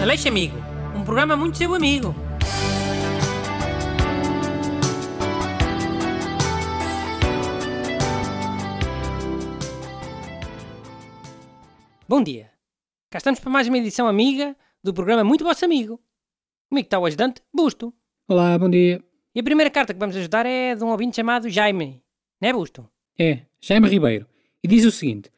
Aleixo 0.00 0.28
Amigo, 0.28 0.56
um 0.96 1.04
programa 1.04 1.36
muito 1.36 1.58
seu 1.58 1.74
amigo. 1.74 2.14
Bom 12.08 12.22
dia. 12.22 12.50
Cá 13.10 13.18
estamos 13.18 13.40
para 13.40 13.50
mais 13.50 13.66
uma 13.66 13.76
edição 13.78 14.06
amiga 14.06 14.56
do 14.82 14.94
programa 14.94 15.24
Muito 15.24 15.44
Vosso 15.44 15.64
Amigo. 15.64 16.00
Comigo 16.68 16.86
está 16.86 16.98
o 16.98 17.04
ajudante 17.04 17.42
Busto. 17.52 17.92
Olá, 18.28 18.56
bom 18.56 18.70
dia. 18.70 19.02
E 19.34 19.40
a 19.40 19.42
primeira 19.42 19.70
carta 19.70 19.92
que 19.92 20.00
vamos 20.00 20.16
ajudar 20.16 20.46
é 20.46 20.76
de 20.76 20.84
um 20.84 20.88
ouvinte 20.88 21.16
chamado 21.16 21.50
Jaime. 21.50 22.00
Não 22.40 22.48
é, 22.48 22.52
Busto? 22.52 22.88
É, 23.18 23.42
Jaime 23.60 23.88
Ribeiro. 23.88 24.26
E 24.62 24.68
diz 24.68 24.84
o 24.84 24.92
seguinte: 24.92 25.28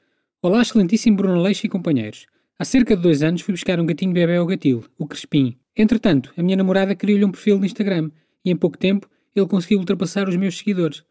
Olá, 0.42 0.61
excelentíssimo 0.61 1.16
Bruno 1.16 1.40
Leixo 1.40 1.66
e 1.66 1.68
companheiros. 1.70 2.27
Há 2.61 2.64
cerca 2.66 2.95
de 2.95 3.00
dois 3.00 3.22
anos 3.22 3.40
fui 3.40 3.54
buscar 3.54 3.80
um 3.80 3.86
gatinho 3.86 4.12
bebê 4.12 4.36
ao 4.36 4.45
gatil, 4.45 4.84
o 4.98 5.06
Crespim. 5.06 5.59
Entretanto, 5.74 6.30
a 6.37 6.42
minha 6.42 6.59
namorada 6.59 6.95
criou-lhe 6.95 7.24
um 7.24 7.30
perfil 7.30 7.59
no 7.59 7.64
Instagram 7.64 8.10
e 8.45 8.51
em 8.51 8.55
pouco 8.55 8.77
tempo 8.77 9.09
ele 9.34 9.48
conseguiu 9.48 9.78
ultrapassar 9.78 10.28
os 10.28 10.37
meus 10.37 10.59
seguidores. 10.59 11.02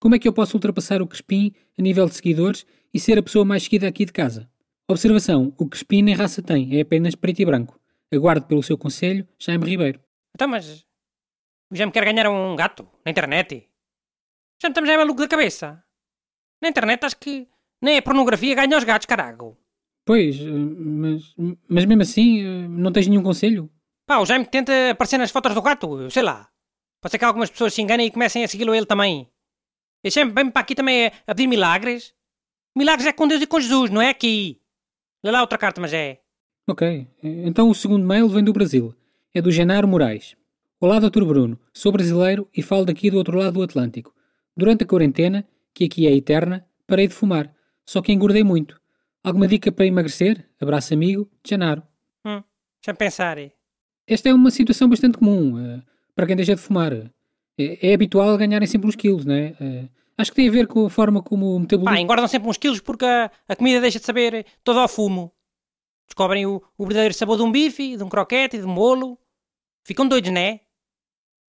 Como 0.00 0.14
é 0.14 0.18
que 0.18 0.26
eu 0.26 0.32
posso 0.32 0.56
ultrapassar 0.56 1.02
o 1.02 1.06
Crespim 1.06 1.52
a 1.78 1.82
nível 1.82 2.06
de 2.06 2.14
seguidores 2.14 2.64
e 2.90 2.98
ser 2.98 3.18
a 3.18 3.22
pessoa 3.22 3.44
mais 3.44 3.64
seguida 3.64 3.86
aqui 3.86 4.06
de 4.06 4.14
casa? 4.14 4.50
Observação: 4.88 5.52
o 5.58 5.68
Crespim 5.68 6.00
nem 6.00 6.14
raça 6.14 6.40
tem, 6.40 6.74
é 6.74 6.80
apenas 6.80 7.14
preto 7.14 7.40
e 7.40 7.44
branco. 7.44 7.78
Aguardo 8.10 8.46
pelo 8.46 8.62
seu 8.62 8.78
conselho, 8.78 9.28
Jaime 9.38 9.68
Ribeiro. 9.68 10.00
Então, 10.34 10.48
mas. 10.48 10.86
O 11.70 11.76
Jaime 11.76 11.92
quer 11.92 12.06
ganhar 12.06 12.30
um 12.30 12.56
gato 12.56 12.88
na 13.04 13.10
internet. 13.10 13.68
Já 14.58 14.68
estamos 14.68 14.88
já 14.88 14.96
maluco 14.96 15.20
da 15.20 15.28
cabeça. 15.28 15.84
Na 16.62 16.70
internet 16.70 17.04
acho 17.04 17.18
que 17.18 17.46
nem 17.82 17.98
a 17.98 18.02
pornografia 18.02 18.54
ganha 18.54 18.78
os 18.78 18.84
gatos, 18.84 19.04
carago. 19.04 19.58
Pois, 20.04 20.38
eh, 20.38 20.44
mas, 20.44 21.34
mas 21.68 21.84
mesmo 21.84 22.02
assim, 22.02 22.44
eh, 22.44 22.68
não 22.68 22.92
tens 22.92 23.06
nenhum 23.08 23.22
conselho? 23.22 23.70
Pá, 24.06 24.18
o 24.18 24.26
Jaime 24.26 24.44
tenta 24.44 24.90
aparecer 24.90 25.18
nas 25.18 25.30
fotos 25.30 25.54
do 25.54 25.62
gato, 25.62 26.10
sei 26.10 26.22
lá. 26.22 26.48
Pode 27.00 27.12
ser 27.12 27.18
que 27.18 27.24
algumas 27.24 27.50
pessoas 27.50 27.72
se 27.72 27.80
enganem 27.80 28.06
e 28.06 28.10
comecem 28.10 28.44
a 28.44 28.48
segui-lo 28.48 28.74
ele 28.74 28.86
também. 28.86 29.28
E 30.02 30.10
sempre 30.10 30.34
vem 30.34 30.50
para 30.50 30.60
aqui 30.60 30.74
também 30.74 31.06
a, 31.06 31.12
a 31.26 31.34
pedir 31.34 31.46
milagres. 31.46 32.14
Milagres 32.76 33.06
é 33.06 33.12
com 33.12 33.26
Deus 33.26 33.40
e 33.40 33.46
com 33.46 33.60
Jesus, 33.60 33.90
não 33.90 34.02
é 34.02 34.10
aqui. 34.10 34.60
Lê 35.22 35.30
lá 35.30 35.40
outra 35.40 35.56
carta, 35.56 35.80
mas 35.80 35.92
é. 35.92 36.20
Ok, 36.66 37.06
então 37.22 37.70
o 37.70 37.74
segundo 37.74 38.06
mail 38.06 38.28
vem 38.28 38.44
do 38.44 38.52
Brasil. 38.52 38.94
É 39.34 39.40
do 39.40 39.50
Genaro 39.50 39.88
Moraes. 39.88 40.36
Olá, 40.80 40.98
Dr. 40.98 41.24
Bruno. 41.24 41.58
Sou 41.72 41.90
brasileiro 41.90 42.48
e 42.54 42.62
falo 42.62 42.84
daqui 42.84 43.10
do 43.10 43.16
outro 43.16 43.38
lado 43.38 43.54
do 43.54 43.62
Atlântico. 43.62 44.14
Durante 44.56 44.84
a 44.84 44.86
quarentena, 44.86 45.46
que 45.72 45.84
aqui 45.84 46.06
é 46.06 46.14
eterna, 46.14 46.66
parei 46.86 47.08
de 47.08 47.14
fumar. 47.14 47.54
Só 47.86 48.02
que 48.02 48.12
engordei 48.12 48.44
muito. 48.44 48.80
Alguma 49.24 49.48
dica 49.48 49.72
para 49.72 49.86
emagrecer? 49.86 50.46
Abraço 50.60 50.92
amigo, 50.92 51.26
Genaro. 51.42 51.82
Hum, 52.26 52.42
deixa-me 52.78 52.98
pensar. 52.98 53.38
Esta 54.06 54.28
é 54.28 54.34
uma 54.34 54.50
situação 54.50 54.86
bastante 54.86 55.16
comum 55.16 55.58
eh, 55.58 55.82
para 56.14 56.26
quem 56.26 56.36
deixa 56.36 56.54
de 56.54 56.60
fumar. 56.60 56.92
É, 56.92 57.88
é 57.88 57.94
habitual 57.94 58.36
ganharem 58.36 58.68
sempre 58.68 58.86
uns 58.86 58.94
quilos, 58.94 59.24
não 59.24 59.34
é? 59.34 59.56
Eh, 59.58 59.88
acho 60.18 60.30
que 60.30 60.36
tem 60.36 60.48
a 60.48 60.52
ver 60.52 60.66
com 60.66 60.84
a 60.84 60.90
forma 60.90 61.22
como 61.22 61.56
o 61.56 61.60
metabolismo... 61.60 61.96
Pá, 61.96 62.00
engordam 62.02 62.28
sempre 62.28 62.50
uns 62.50 62.58
quilos 62.58 62.80
porque 62.80 63.06
a, 63.06 63.30
a 63.48 63.56
comida 63.56 63.80
deixa 63.80 63.98
de 63.98 64.04
saber 64.04 64.44
todo 64.62 64.78
ao 64.78 64.88
fumo. 64.88 65.32
Descobrem 66.06 66.44
o, 66.44 66.62
o 66.76 66.84
verdadeiro 66.84 67.14
sabor 67.14 67.38
de 67.38 67.44
um 67.44 67.50
bife, 67.50 67.96
de 67.96 68.02
um 68.02 68.10
croquete, 68.10 68.58
de 68.58 68.66
um 68.66 68.74
bolo. 68.74 69.18
Ficam 69.86 70.06
doidos, 70.06 70.30
não 70.30 70.40
é? 70.40 70.60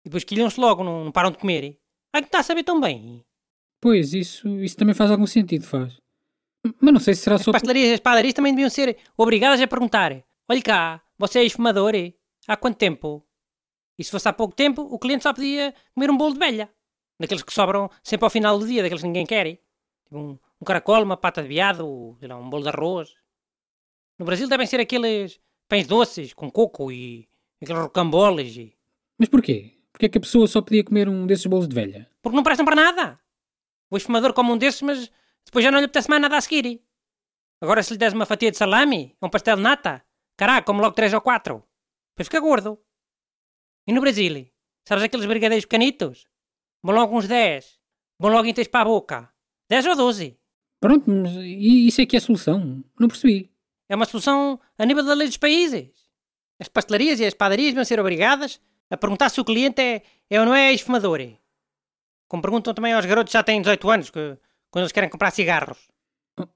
E 0.03 0.09
depois 0.09 0.25
quilham-se 0.25 0.59
logo, 0.59 0.83
não, 0.83 1.05
não 1.05 1.11
param 1.11 1.31
de 1.31 1.37
comer. 1.37 1.79
Ai, 2.11 2.21
que 2.21 2.27
está 2.27 2.39
a 2.39 2.43
saber 2.43 2.63
tão 2.63 2.81
bem. 2.81 3.23
Pois, 3.79 4.13
isso, 4.13 4.49
isso 4.59 4.75
também 4.75 4.93
faz 4.93 5.09
algum 5.09 5.25
sentido, 5.25 5.65
faz. 5.65 6.01
Mas 6.79 6.93
não 6.93 6.99
sei 6.99 7.13
se 7.13 7.21
será 7.21 7.35
As 7.35 7.41
só... 7.43 7.51
pastelarias 7.51 7.89
e 7.89 7.93
as 7.93 7.99
padarias 7.99 8.33
também 8.33 8.53
deviam 8.53 8.69
ser 8.69 8.97
obrigadas 9.17 9.59
a 9.61 9.67
perguntar: 9.67 10.23
Olha 10.47 10.61
cá, 10.61 11.01
você 11.17 11.39
é 11.39 11.41
ex-fumador? 11.43 11.95
é? 11.95 12.13
Há 12.47 12.55
quanto 12.57 12.77
tempo? 12.77 13.25
E 13.97 14.03
se 14.03 14.11
fosse 14.11 14.27
há 14.27 14.33
pouco 14.33 14.55
tempo, 14.55 14.81
o 14.81 14.97
cliente 14.97 15.23
só 15.23 15.33
podia 15.33 15.73
comer 15.93 16.09
um 16.09 16.17
bolo 16.17 16.33
de 16.33 16.39
velha. 16.39 16.69
Daqueles 17.19 17.43
que 17.43 17.53
sobram 17.53 17.89
sempre 18.03 18.25
ao 18.25 18.31
final 18.31 18.57
do 18.57 18.65
dia, 18.65 18.81
daqueles 18.81 19.01
que 19.01 19.07
ninguém 19.07 19.25
quer. 19.25 19.45
é? 19.45 19.51
Tipo 20.03 20.17
um, 20.17 20.39
um 20.59 20.65
caracol, 20.65 21.03
uma 21.03 21.17
pata 21.17 21.43
de 21.43 21.55
lá, 21.55 21.71
um 22.37 22.49
bolo 22.49 22.63
de 22.63 22.69
arroz. 22.69 23.13
No 24.17 24.25
Brasil 24.25 24.47
devem 24.47 24.65
ser 24.67 24.79
aqueles 24.79 25.39
pães 25.67 25.87
doces 25.87 26.33
com 26.33 26.49
coco 26.49 26.91
e 26.91 27.27
aqueles 27.61 27.81
rocamboles. 27.81 28.55
E... 28.57 28.75
Mas 29.17 29.29
porquê? 29.29 29.77
Porquê 29.91 30.05
é 30.07 30.09
que 30.09 30.17
a 30.17 30.21
pessoa 30.21 30.47
só 30.47 30.61
podia 30.61 30.83
comer 30.83 31.07
um 31.07 31.27
desses 31.27 31.45
bolos 31.45 31.67
de 31.67 31.75
velha? 31.75 32.09
Porque 32.21 32.35
não 32.35 32.43
prestam 32.43 32.65
para 32.65 32.75
nada. 32.75 33.19
O 33.89 33.97
ex-fumador 33.97 34.33
come 34.33 34.51
um 34.51 34.57
desses, 34.57 34.81
mas 34.81 35.11
depois 35.45 35.63
já 35.63 35.71
não 35.71 35.79
lhe 35.79 35.85
apetece 35.85 36.09
mais 36.09 36.21
nada 36.21 36.37
a 36.37 36.41
seguir. 36.41 36.81
Agora, 37.61 37.83
se 37.83 37.93
lhe 37.93 37.97
des 37.97 38.13
uma 38.13 38.25
fatia 38.25 38.51
de 38.51 38.57
salame, 38.57 39.15
um 39.21 39.29
pastel 39.29 39.55
de 39.55 39.61
nata, 39.61 40.03
caraca, 40.35 40.65
come 40.65 40.81
logo 40.81 40.95
três 40.95 41.13
ou 41.13 41.21
quatro. 41.21 41.63
Depois 42.13 42.27
fica 42.27 42.39
gordo. 42.39 42.79
E 43.87 43.93
no 43.93 44.01
Brasil, 44.01 44.47
sabes 44.87 45.03
aqueles 45.03 45.25
brigadeiros 45.25 45.65
pequenitos? 45.65 46.27
Vão 46.83 46.95
logo 46.95 47.17
uns 47.17 47.27
10. 47.27 47.79
Vão 48.19 48.31
logo 48.31 48.47
inteiros 48.47 48.71
para 48.71 48.81
a 48.81 48.85
boca. 48.85 49.33
10 49.69 49.85
ou 49.87 49.95
12. 49.95 50.37
Pronto, 50.79 51.09
mas 51.09 51.31
isso 51.35 52.01
é 52.01 52.05
que 52.05 52.15
é 52.15 52.19
a 52.19 52.21
solução? 52.21 52.83
Não 52.99 53.07
percebi. 53.07 53.51
É 53.87 53.95
uma 53.95 54.05
solução 54.05 54.59
a 54.77 54.85
nível 54.85 55.03
da 55.03 55.13
lei 55.13 55.27
dos 55.27 55.37
países. 55.37 55.89
As 56.59 56.67
pastelarias 56.67 57.19
e 57.19 57.25
as 57.25 57.33
padarias 57.33 57.73
vão 57.73 57.85
ser 57.85 57.99
obrigadas 57.99 58.59
a 58.89 58.97
perguntar 58.97 59.29
se 59.29 59.39
o 59.39 59.45
cliente 59.45 59.81
é, 59.81 60.03
é 60.29 60.39
ou 60.39 60.45
não 60.45 60.55
é 60.55 60.71
ex-fumador. 60.71 61.19
Como 62.27 62.41
perguntam 62.41 62.73
também 62.73 62.93
aos 62.93 63.05
garotos 63.05 63.31
que 63.31 63.37
já 63.37 63.43
têm 63.43 63.61
18 63.61 63.89
anos, 63.89 64.09
que, 64.09 64.37
quando 64.71 64.83
eles 64.83 64.91
querem 64.91 65.09
comprar 65.09 65.31
cigarros. 65.31 65.77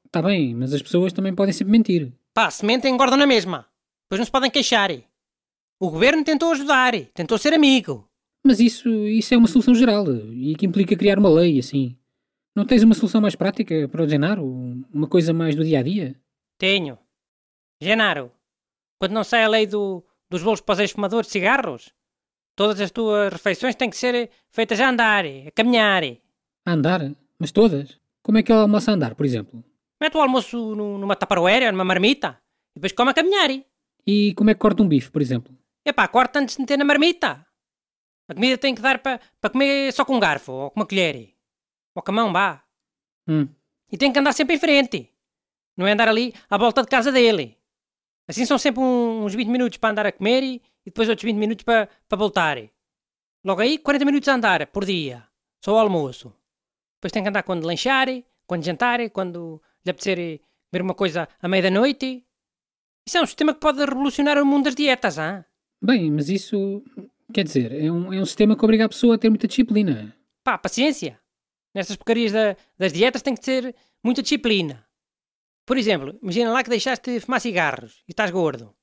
Está 0.06 0.20
Oh, 0.22 0.24
bem, 0.24 0.56
mas 0.56 0.74
as 0.74 0.82
pessoas 0.82 1.14
também 1.14 1.36
podem 1.36 1.54
sempre 1.54 1.72
mentir. 1.72 2.12
Pá, 2.34 2.50
se 2.50 2.66
mentem, 2.66 2.92
engordam 2.94 3.18
na 3.18 3.28
mesma. 3.28 3.68
Depois 4.06 4.20
não 4.20 4.26
se 4.26 4.32
podem 4.32 4.50
queixar. 4.50 4.90
O 5.80 5.90
governo 5.92 6.24
tentou 6.24 6.52
ajudar, 6.52 6.94
tentou 7.14 7.38
ser 7.38 7.54
amigo. 7.54 8.10
Mas 8.46 8.60
isso, 8.60 8.90
isso 9.08 9.34
é 9.34 9.38
uma 9.38 9.48
solução 9.48 9.76
geral 9.76 10.06
e 10.32 10.56
que 10.56 10.66
implica 10.66 10.96
criar 10.96 11.20
uma 11.20 11.30
lei, 11.30 11.60
assim. 11.60 11.98
Não 12.56 12.66
tens 12.66 12.84
uma 12.84 12.96
solução 12.96 13.20
mais 13.20 13.36
prática 13.36 13.88
para 13.90 14.04
o 14.04 14.08
Genaro? 14.08 14.46
Uma 14.94 15.08
coisa 15.08 15.34
mais 15.34 15.56
do 15.56 15.64
dia 15.66 15.80
a 15.80 15.84
dia? 15.84 16.16
Tenho. 16.58 16.98
Genaro, 17.82 18.32
quando 18.98 19.12
não 19.12 19.24
sai 19.24 19.44
a 19.44 19.50
lei 19.50 19.68
do, 19.68 20.04
dos 20.30 20.42
bolos 20.42 20.62
para 20.62 20.74
os 20.74 20.80
ex-fumadores 20.80 21.28
de 21.28 21.34
cigarros, 21.34 21.92
todas 22.56 22.80
as 22.80 22.92
tuas 22.92 23.34
refeições 23.34 23.76
têm 23.76 23.90
que 23.90 23.98
ser 23.98 24.30
feitas 24.50 24.80
a 24.80 24.90
andar, 24.90 25.26
a 25.26 25.52
caminhar. 25.52 26.04
A 26.66 26.72
andar? 26.72 27.12
Mas 27.38 27.52
todas? 27.52 28.00
Como 28.26 28.40
é 28.40 28.44
que 28.44 28.52
ele 28.52 28.62
almoça 28.62 28.90
a 28.90 28.96
andar, 28.96 29.14
por 29.14 29.24
exemplo? 29.24 29.64
Mete 30.02 30.18
o 30.18 30.22
almoço 30.22 30.58
nu- 30.76 30.98
numa 30.98 31.16
taparoeira, 31.16 31.72
numa 31.72 31.86
marmita, 31.86 32.42
e 32.76 32.80
depois 32.80 32.92
come 32.92 33.12
a 33.12 33.14
caminhar. 33.14 33.52
E 34.08 34.34
como 34.34 34.50
é 34.50 34.56
que 34.56 34.60
corta 34.60 34.82
um 34.82 34.88
bife, 34.88 35.12
por 35.12 35.22
exemplo? 35.22 35.56
Epá, 35.86 36.08
corta 36.08 36.40
antes 36.40 36.56
de 36.56 36.62
meter 36.62 36.76
na 36.78 36.84
marmita. 36.86 37.46
A 38.28 38.34
comida 38.34 38.58
tem 38.58 38.74
que 38.74 38.82
dar 38.82 38.98
para 38.98 39.20
para 39.40 39.52
comer 39.52 39.94
só 39.94 40.04
com 40.04 40.16
um 40.16 40.20
garfo, 40.20 40.52
ou 40.52 40.72
com 40.72 40.80
uma 40.80 40.88
colher. 40.88 41.36
Ou 41.96 42.02
com 42.02 42.12
a 42.12 42.14
mão, 42.16 42.34
vá. 42.34 42.64
Hum. 43.28 43.48
E 43.92 43.98
tem 43.98 44.12
que 44.12 44.18
andar 44.18 44.34
sempre 44.34 44.56
em 44.56 44.60
frente. 44.60 45.08
Não 45.78 45.86
é 45.86 45.92
andar 45.92 46.08
ali 46.10 46.34
à 46.50 46.58
volta 46.58 46.82
de 46.82 46.88
casa 46.88 47.12
dele. 47.12 47.56
Assim 48.28 48.44
são 48.44 48.58
sempre 48.58 48.82
uns 48.82 49.36
20 49.36 49.50
minutos 49.50 49.78
para 49.78 49.92
andar 49.92 50.06
a 50.08 50.12
comer 50.12 50.42
e, 50.42 50.56
e 50.56 50.86
depois 50.88 51.08
outros 51.08 51.24
20 51.24 51.38
minutos 51.38 51.64
para, 51.64 51.88
para 52.10 52.18
voltar. 52.18 52.58
Logo 53.46 53.62
aí, 53.62 53.78
40 53.78 54.04
minutos 54.06 54.28
a 54.28 54.34
andar 54.34 54.66
por 54.68 54.84
dia. 54.84 55.24
Só 55.64 55.76
o 55.76 55.78
almoço. 55.78 56.34
Depois 57.06 57.12
tem 57.14 57.22
que 57.22 57.30
andar 57.30 57.44
quando 57.44 57.66
lanchar, 57.68 58.08
quando 58.48 58.66
jantar, 58.66 59.08
quando 59.12 59.62
lhe 59.86 59.92
apetecer 59.92 60.42
comer 60.72 60.82
uma 60.82 60.96
coisa 60.96 61.30
à 61.40 61.48
meia 61.48 61.62
da 61.62 61.70
noite. 61.70 62.26
Isso 63.08 63.20
é 63.20 63.22
um 63.22 63.28
sistema 63.28 63.54
que 63.54 63.60
pode 63.60 63.78
revolucionar 63.78 64.42
o 64.42 64.46
mundo 64.46 64.64
das 64.64 64.74
dietas, 64.74 65.20
ah? 65.20 65.46
Bem, 65.80 66.10
mas 66.10 66.30
isso. 66.30 66.84
Quer 67.32 67.44
dizer, 67.44 67.72
é 67.74 67.92
um, 67.92 68.12
é 68.12 68.20
um 68.20 68.26
sistema 68.26 68.58
que 68.58 68.66
obriga 68.66 68.86
a 68.86 68.90
pessoa 68.90 69.14
a 69.14 69.18
ter 69.20 69.30
muita 69.30 69.48
disciplina. 69.48 70.16
Pá, 70.44 70.58
paciência. 70.58 71.20
Nestas 71.76 71.96
porcarias 71.96 72.32
da- 72.32 72.56
das 72.76 72.92
dietas 72.92 73.22
tem 73.22 73.36
que 73.36 73.42
ter 73.42 73.76
muita 74.04 74.24
disciplina. 74.24 74.84
Por 75.64 75.78
exemplo, 75.78 76.18
imagina 76.24 76.52
lá 76.52 76.64
que 76.64 76.72
deixaste 76.72 77.12
de 77.14 77.20
fumar 77.20 77.40
cigarros 77.40 78.02
e 78.08 78.14
estás 78.14 78.32
gordo. 78.32 78.76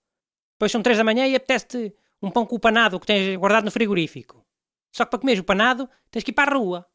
Depois 0.54 0.70
são 0.70 0.80
três 0.80 0.96
da 0.96 1.02
manhã 1.02 1.26
e 1.26 1.34
apetece-te 1.34 1.92
um 2.22 2.30
pão 2.30 2.46
com 2.46 2.54
o 2.54 2.60
panado 2.60 3.00
que 3.00 3.06
tens 3.06 3.36
guardado 3.36 3.64
no 3.64 3.72
frigorífico. 3.72 4.46
Só 4.92 5.04
que 5.04 5.10
para 5.10 5.18
comeres 5.18 5.40
o 5.40 5.44
panado 5.44 5.90
tens 6.08 6.22
que 6.22 6.30
ir 6.30 6.34
para 6.34 6.52
a 6.54 6.56
rua. 6.56 6.86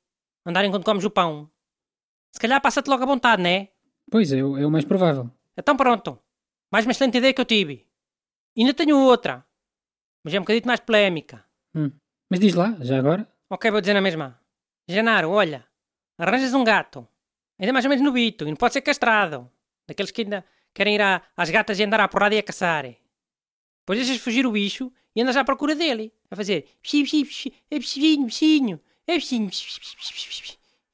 Andar 0.47 0.63
enquanto 0.63 0.85
comes 0.85 1.03
o 1.03 1.09
pão. 1.09 1.51
Se 2.31 2.39
calhar 2.39 2.61
passa-te 2.61 2.89
logo 2.89 3.03
à 3.03 3.05
vontade, 3.05 3.44
não 3.44 3.49
é? 3.49 3.67
Pois 4.09 4.31
é, 4.31 4.39
é 4.39 4.44
o 4.44 4.71
mais 4.71 4.85
provável. 4.85 5.29
Então 5.57 5.75
pronto. 5.75 6.17
Mais 6.71 6.85
uma 6.85 6.94
excelente 6.94 7.17
ideia 7.17 7.33
que 7.33 7.41
eu 7.41 7.45
tive. 7.45 7.85
Ainda 8.57 8.73
tenho 8.73 8.97
outra. 8.97 9.45
Mas 10.23 10.33
é 10.33 10.39
um 10.39 10.44
bocadinho 10.44 10.65
mais 10.65 10.79
polémica. 10.79 11.44
Hum. 11.75 11.91
Mas 12.29 12.39
diz 12.39 12.55
lá, 12.55 12.77
já 12.79 12.97
agora. 12.97 13.27
Ok, 13.49 13.69
vou 13.69 13.81
dizer 13.81 13.94
na 13.94 13.99
mesma. 13.99 14.39
Genaro, 14.88 15.31
olha, 15.31 15.65
arranjas 16.17 16.53
um 16.53 16.63
gato, 16.63 17.05
ainda 17.59 17.73
mais 17.73 17.83
ou 17.83 17.89
menos 17.89 18.05
nobito, 18.05 18.45
e 18.45 18.50
não 18.50 18.55
pode 18.55 18.71
ser 18.71 18.81
castrado. 18.81 19.51
Daqueles 19.85 20.11
que 20.11 20.21
ainda 20.21 20.45
querem 20.73 20.95
ir 20.95 21.01
às 21.35 21.50
gatas 21.50 21.77
e 21.77 21.83
andar 21.83 22.00
à 22.00 22.07
porrada 22.07 22.35
e 22.35 22.38
a 22.38 22.43
caçar. 22.43 22.85
Depois 22.85 24.00
deixas 24.00 24.23
fugir 24.23 24.45
o 24.45 24.51
bicho 24.51 24.93
e 25.13 25.21
andas 25.21 25.35
à 25.35 25.43
procura 25.43 25.75
dele, 25.75 26.13
a 26.31 26.38
fazer 26.38 26.69
psi, 26.81 27.03
psi, 27.03 27.53
psi, 27.69 28.79
é 29.07 29.15
é 29.15 29.19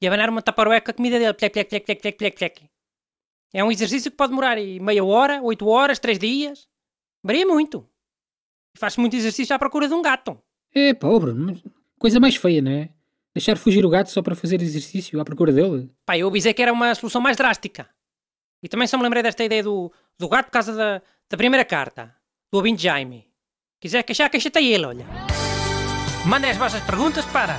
e 0.00 0.06
abanar 0.06 0.28
uma 0.28 0.42
taparoé 0.42 0.80
com 0.80 0.90
a 0.90 0.94
comida 0.94 1.18
dele, 1.18 1.34
plec, 1.34 1.52
plec, 1.52 1.68
plec, 1.68 1.84
plec, 1.84 2.00
plec, 2.00 2.18
plec, 2.18 2.36
plec. 2.36 2.70
É 3.52 3.64
um 3.64 3.72
exercício 3.72 4.10
que 4.10 4.16
pode 4.16 4.30
demorar 4.30 4.56
meia 4.56 5.04
hora, 5.04 5.40
oito 5.42 5.66
horas, 5.66 5.98
três 5.98 6.18
dias. 6.18 6.68
Varia 7.22 7.46
muito. 7.46 7.88
E 8.74 8.78
faz 8.78 8.96
muito 8.96 9.16
exercício 9.16 9.54
à 9.54 9.58
procura 9.58 9.88
de 9.88 9.94
um 9.94 10.02
gato. 10.02 10.38
É, 10.74 10.92
pobre, 10.92 11.32
coisa 11.98 12.20
mais 12.20 12.36
feia, 12.36 12.60
não 12.60 12.72
é? 12.72 12.90
Deixar 13.34 13.56
fugir 13.56 13.84
o 13.86 13.88
gato 13.88 14.10
só 14.10 14.22
para 14.22 14.34
fazer 14.34 14.60
exercício 14.60 15.20
à 15.20 15.24
procura 15.24 15.52
dele. 15.52 15.90
Pá, 16.04 16.18
eu 16.18 16.28
avisei 16.28 16.52
que 16.52 16.62
era 16.62 16.72
uma 16.72 16.94
solução 16.94 17.20
mais 17.20 17.36
drástica. 17.36 17.88
E 18.62 18.68
também 18.68 18.86
só 18.86 18.96
me 18.96 19.04
lembrei 19.04 19.22
desta 19.22 19.44
ideia 19.44 19.62
do, 19.62 19.92
do 20.18 20.28
gato 20.28 20.46
por 20.46 20.52
causa 20.52 20.74
da, 20.74 21.02
da 21.30 21.36
primeira 21.36 21.64
carta, 21.64 22.14
do 22.52 22.58
ouvinte 22.58 22.82
Jaime. 22.82 23.26
Quiser 23.80 24.02
queixar, 24.02 24.30
queixa-te 24.30 24.58
a 24.58 24.62
ele, 24.62 24.84
olha. 24.84 25.06
Mandem 26.26 26.50
as 26.50 26.56
vossas 26.56 26.82
perguntas 26.82 27.24
para 27.26 27.58